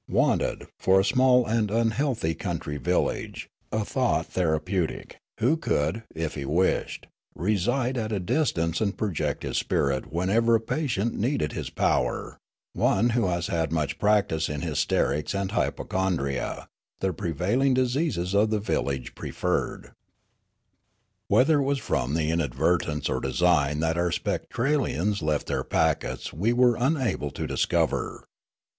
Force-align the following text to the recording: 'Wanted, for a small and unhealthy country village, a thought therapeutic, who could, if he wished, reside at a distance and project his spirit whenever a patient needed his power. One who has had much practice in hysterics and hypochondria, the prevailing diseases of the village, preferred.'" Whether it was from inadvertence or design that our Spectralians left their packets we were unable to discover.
'Wanted, 0.09 0.65
for 0.79 0.99
a 0.99 1.05
small 1.05 1.45
and 1.45 1.69
unhealthy 1.69 2.33
country 2.33 2.77
village, 2.77 3.47
a 3.71 3.85
thought 3.85 4.25
therapeutic, 4.25 5.19
who 5.39 5.55
could, 5.55 6.01
if 6.15 6.33
he 6.33 6.43
wished, 6.43 7.05
reside 7.35 7.99
at 7.99 8.11
a 8.11 8.19
distance 8.19 8.81
and 8.81 8.97
project 8.97 9.43
his 9.43 9.57
spirit 9.59 10.11
whenever 10.11 10.55
a 10.55 10.59
patient 10.59 11.13
needed 11.13 11.51
his 11.51 11.69
power. 11.69 12.39
One 12.73 13.09
who 13.09 13.27
has 13.27 13.45
had 13.45 13.71
much 13.71 13.99
practice 13.99 14.49
in 14.49 14.61
hysterics 14.61 15.35
and 15.35 15.51
hypochondria, 15.51 16.67
the 16.99 17.13
prevailing 17.13 17.75
diseases 17.75 18.33
of 18.33 18.49
the 18.49 18.59
village, 18.59 19.13
preferred.'" 19.13 19.91
Whether 21.27 21.59
it 21.59 21.63
was 21.63 21.77
from 21.77 22.17
inadvertence 22.17 23.07
or 23.07 23.21
design 23.21 23.81
that 23.81 23.99
our 23.99 24.09
Spectralians 24.11 25.21
left 25.21 25.45
their 25.45 25.63
packets 25.63 26.33
we 26.33 26.53
were 26.53 26.75
unable 26.75 27.29
to 27.29 27.45
discover. 27.45 28.23